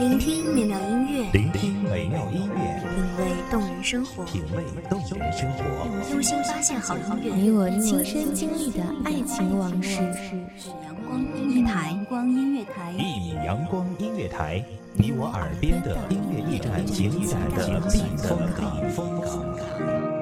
[0.00, 7.34] 聆听美妙音乐，聆听美妙音乐，品味动人生活，品味动人生活，用心发现好音乐。
[7.36, 10.00] 你我亲身经历的爱情往事，
[11.38, 14.60] 一米阳光音乐台，一米阳光音乐台，
[14.94, 18.38] 你我耳边的音乐驿站，请下载的必登
[20.12, 20.21] 卡。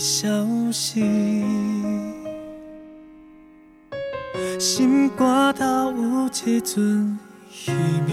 [0.00, 0.26] 消
[0.72, 1.00] 息。
[4.58, 7.18] 心肝头有一阵
[7.50, 7.70] 稀
[8.06, 8.12] 微，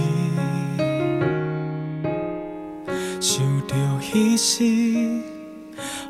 [3.22, 4.64] 想到彼时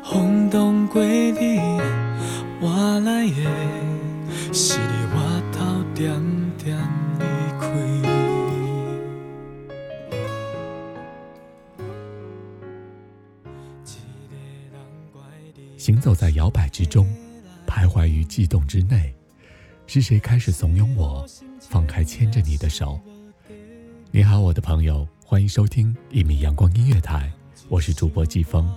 [0.04, 1.60] 风动过你，
[2.60, 3.36] 我来的，
[4.52, 5.60] 是你我头
[5.94, 6.27] 点。
[15.78, 17.06] 行走在摇摆之中，
[17.64, 19.14] 徘徊于悸动之内，
[19.86, 21.24] 是谁开始怂恿我
[21.60, 22.98] 放开牵着你的手？
[24.10, 27.30] 你好，我的朋友，欢迎收听一米阳光音乐台，
[27.68, 28.68] 我是主播季风。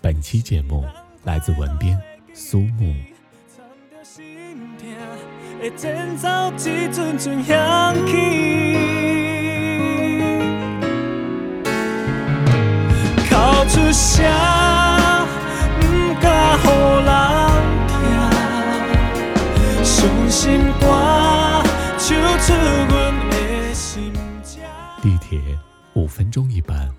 [0.00, 0.86] 本期节目
[1.22, 2.00] 来自文编
[2.32, 2.96] 苏木。
[25.28, 25.58] 铁
[25.92, 26.90] 五分钟一班，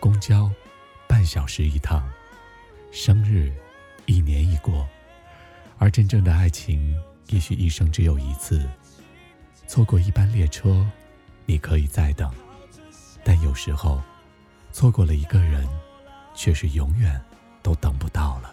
[0.00, 0.50] 公交
[1.06, 2.02] 半小时一趟，
[2.90, 3.52] 生日
[4.06, 4.84] 一年一过，
[5.78, 6.92] 而真正的爱情
[7.28, 8.68] 也许一生只有一次。
[9.68, 10.84] 错过一班列车，
[11.46, 12.28] 你可以再等，
[13.22, 14.02] 但有时候
[14.72, 15.64] 错过了一个人，
[16.34, 17.20] 却是永远
[17.62, 18.52] 都等不到了。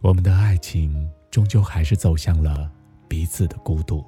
[0.00, 1.08] 我们的爱情。
[1.30, 2.70] 终究还是走向了
[3.06, 4.04] 彼此的孤独。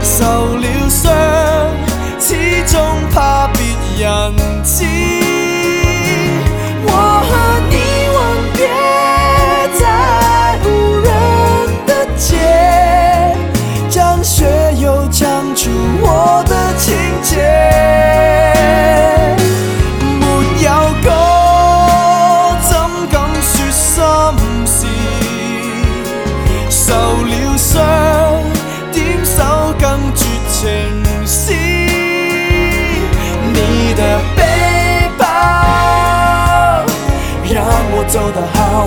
[0.03, 1.36] 受了伤。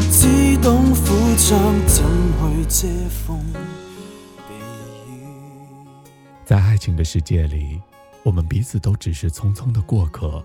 [0.09, 1.55] 激动浮躁
[1.85, 2.03] 怎
[2.39, 3.39] 会这样
[6.45, 7.79] 在爱情的世界里
[8.23, 10.43] 我们彼此都只是匆匆的过客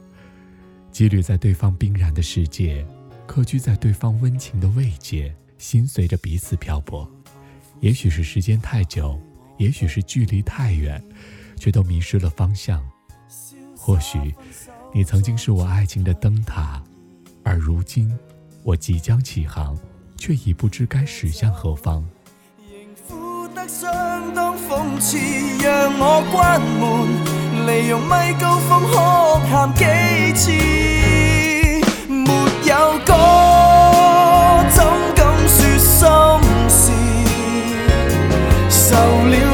[0.90, 2.84] 几率在对方冰然的世界
[3.26, 7.08] 客居在对方温情的慰藉，心随着彼此漂泊。
[7.80, 9.18] 也许是时间太久，
[9.58, 11.02] 也许是距离太远，
[11.56, 12.82] 却都迷失了方向。
[13.76, 14.34] 或许，
[14.92, 16.82] 你曾经是我爱情的灯塔，
[17.42, 18.10] 而如今，
[18.62, 19.76] 我即将起航，
[20.16, 22.02] 却已不知该驶向何方。
[32.66, 33.12] 有歌，
[34.74, 34.82] 怎
[35.14, 36.92] 敢说心事？
[38.70, 39.53] 受了。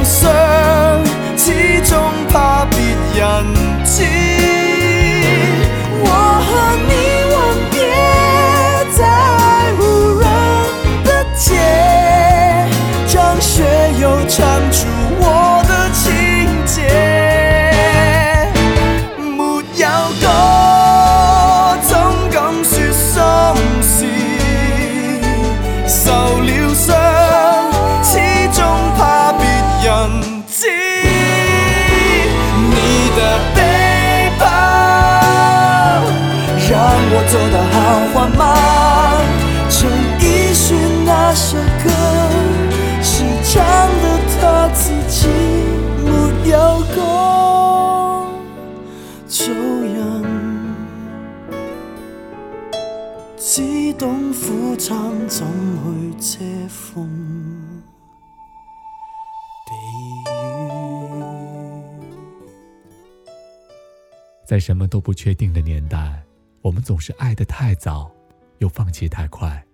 [64.50, 66.20] 在什么都不确定的年代，
[66.60, 68.10] 我们总是爱的太早，
[68.58, 69.64] 又放弃太快。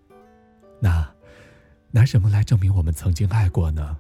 [0.81, 1.11] 那
[1.93, 3.97] 拿什么来证明我们曾经爱过呢？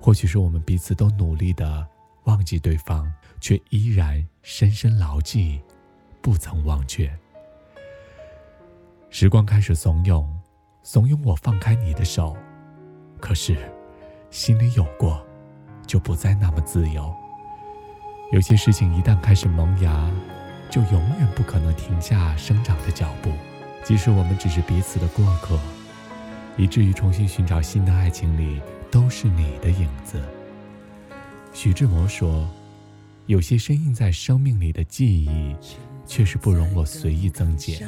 [0.00, 1.86] 或许是我们彼此都努力的
[2.24, 3.08] 忘记对方，
[3.40, 5.62] 却依然深深牢记，
[6.20, 7.08] 不曾忘却。
[9.10, 10.26] 时光开始怂恿，
[10.82, 12.36] 怂恿我放开你的手，
[13.20, 13.56] 可是
[14.28, 15.24] 心里有过，
[15.86, 17.21] 就不再那么自由。
[18.32, 20.10] 有些事情一旦开始萌芽，
[20.70, 23.30] 就永远不可能停下生长的脚步。
[23.84, 25.60] 即使我们只是彼此的过客，
[26.56, 28.58] 以至于重新寻找新的爱情里
[28.90, 30.18] 都是你的影子。
[31.52, 32.48] 徐志摩说
[33.26, 35.54] ：“有些深印在生命里的记忆，
[36.06, 37.86] 却是不容我随意增减，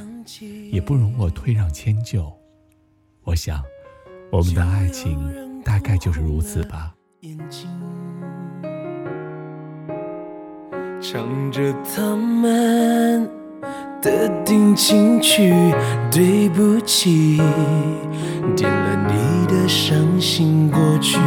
[0.70, 2.30] 也不容我退让迁就。”
[3.24, 3.62] 我想，
[4.30, 6.92] 我们的爱情大概就是如此吧。
[11.04, 11.60] 唱着
[11.94, 13.28] 他们
[14.00, 15.52] 的定情曲，
[16.10, 17.36] 对不起，
[18.56, 21.18] 点了你的伤心过去。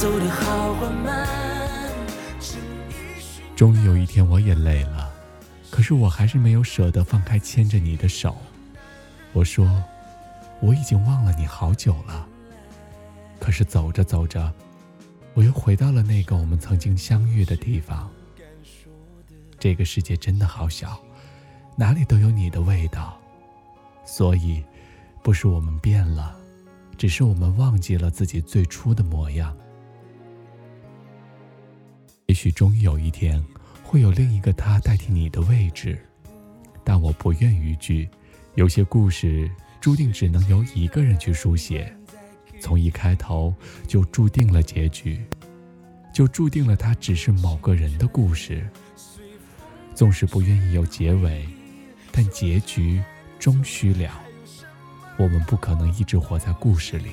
[0.00, 1.28] 走好缓慢。
[3.54, 5.12] 终于有一天我也累了，
[5.70, 8.34] 可是我还是没有舍得放开牵着你的手。
[9.34, 9.66] 我说，
[10.62, 12.26] 我已经忘了你好久了。
[13.38, 14.50] 可是走着走着，
[15.34, 18.10] 我又回到了那个我们曾经相遇的地方。
[19.58, 20.98] 这个世界真的好小，
[21.76, 23.20] 哪里都有你的味道。
[24.06, 24.64] 所以，
[25.22, 26.34] 不是我们变了，
[26.96, 29.54] 只是我们忘记了自己最初的模样。
[32.30, 33.44] 也许终于有一天，
[33.82, 35.98] 会有另一个他代替你的位置，
[36.84, 38.08] 但我不愿逾矩。
[38.54, 41.92] 有些故事注定只能由一个人去书写，
[42.60, 43.52] 从一开头
[43.88, 45.20] 就注定了结局，
[46.14, 48.64] 就注定了它只是某个人的故事。
[49.96, 51.44] 纵使不愿意有结尾，
[52.12, 53.02] 但结局
[53.40, 54.08] 终须了。
[55.16, 57.10] 我们不可能一直活在故事里。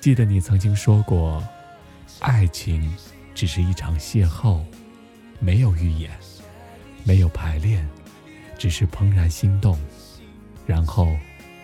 [0.00, 1.46] 记得你曾经说过，
[2.20, 2.90] 爱情。
[3.38, 4.58] 只是一场邂逅，
[5.38, 6.10] 没有预演，
[7.04, 7.88] 没有排练，
[8.58, 9.78] 只是怦然心动，
[10.66, 11.06] 然后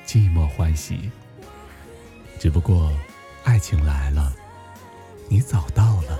[0.06, 1.10] 寂寞欢喜。
[2.38, 2.92] 只不过
[3.42, 4.32] 爱情来了，
[5.28, 6.16] 你早到了，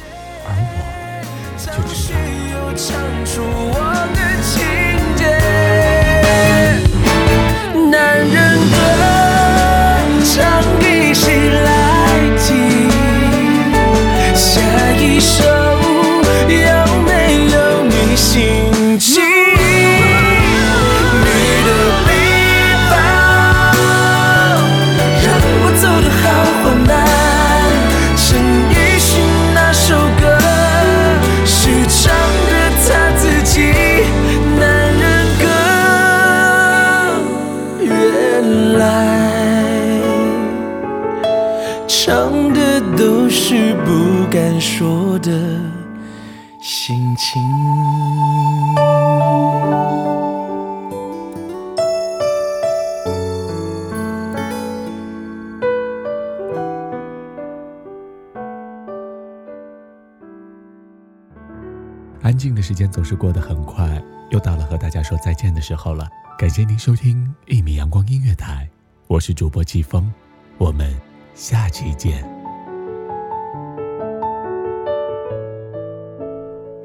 [0.00, 1.24] 而我
[1.58, 2.14] 就只
[2.54, 3.78] 有唱出我
[4.14, 4.56] 的情
[5.18, 5.28] 结，
[7.90, 8.36] 男人
[8.70, 8.72] 歌
[10.24, 10.32] 唱
[10.80, 11.77] 给谁来？
[42.96, 45.30] 都是不敢说的
[46.60, 47.38] 心情。
[62.20, 66.08] 安静的时间总是过得很快，又到了和大家说再见的时候了。
[66.38, 68.68] 感谢您收听一米阳光音乐台，
[69.08, 70.12] 我是主播季风，
[70.56, 70.94] 我们
[71.34, 72.37] 下期见。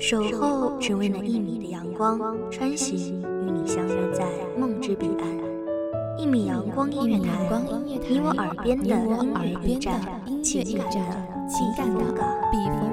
[0.06, 2.20] 守候，只为那一米的阳光
[2.52, 4.28] 穿行，与你相约在
[4.60, 5.26] 梦之彼岸。
[6.18, 9.80] 一米阳光，一米阳光，你我耳边的，音我耳边的，
[10.44, 12.14] 情感的，情感的，
[12.52, 12.93] 笔